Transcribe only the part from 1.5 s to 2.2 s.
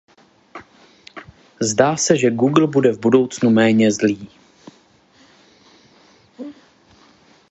Zdá se,